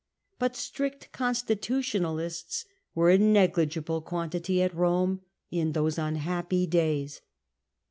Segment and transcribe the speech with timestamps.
[0.39, 2.65] But strict constitutionalists
[2.95, 7.21] were a negligeable quantity at Rome in those unhappy days.